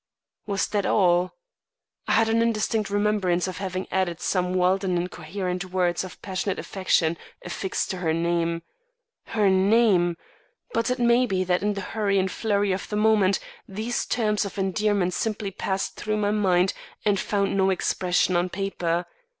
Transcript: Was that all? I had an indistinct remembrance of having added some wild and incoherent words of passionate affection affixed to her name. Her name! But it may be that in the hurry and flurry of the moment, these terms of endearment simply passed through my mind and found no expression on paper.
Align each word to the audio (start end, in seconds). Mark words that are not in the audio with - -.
Was 0.47 0.67
that 0.69 0.83
all? 0.87 1.35
I 2.07 2.13
had 2.13 2.27
an 2.27 2.41
indistinct 2.41 2.89
remembrance 2.89 3.47
of 3.47 3.57
having 3.59 3.85
added 3.91 4.19
some 4.19 4.55
wild 4.55 4.83
and 4.83 4.97
incoherent 4.97 5.65
words 5.65 6.03
of 6.03 6.19
passionate 6.23 6.57
affection 6.57 7.17
affixed 7.45 7.91
to 7.91 7.97
her 7.97 8.11
name. 8.11 8.63
Her 9.25 9.47
name! 9.47 10.17
But 10.73 10.89
it 10.89 10.97
may 10.97 11.27
be 11.27 11.43
that 11.43 11.61
in 11.61 11.75
the 11.75 11.81
hurry 11.81 12.17
and 12.17 12.31
flurry 12.31 12.71
of 12.71 12.89
the 12.89 12.95
moment, 12.95 13.37
these 13.67 14.07
terms 14.07 14.43
of 14.43 14.57
endearment 14.57 15.13
simply 15.13 15.51
passed 15.51 15.97
through 15.97 16.17
my 16.17 16.31
mind 16.31 16.73
and 17.05 17.19
found 17.19 17.55
no 17.55 17.69
expression 17.69 18.35
on 18.35 18.49
paper. 18.49 19.05